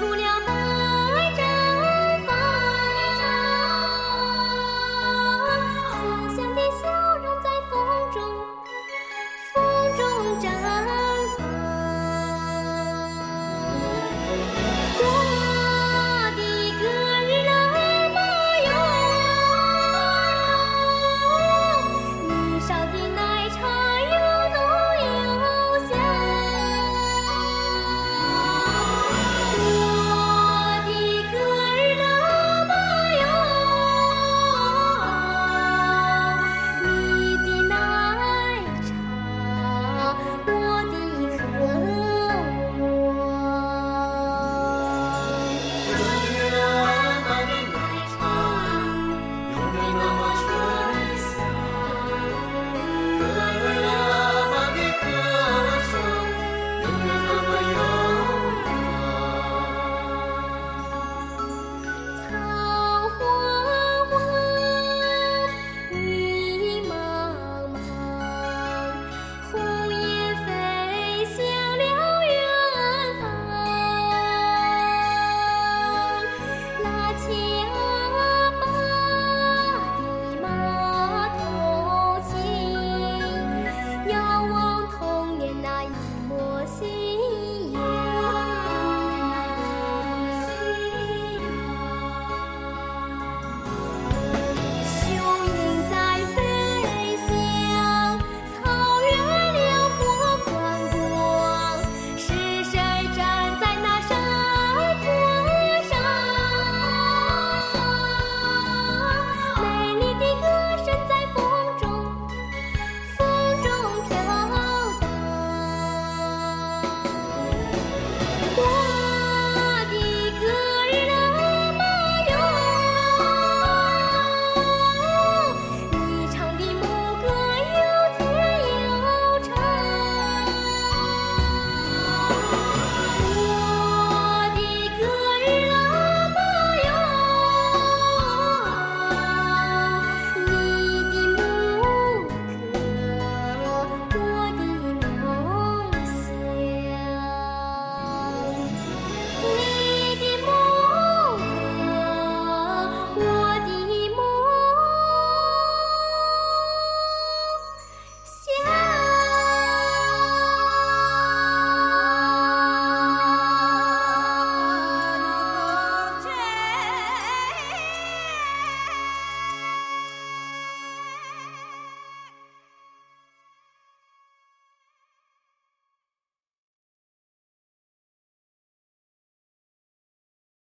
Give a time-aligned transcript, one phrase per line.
[0.00, 0.39] 姑娘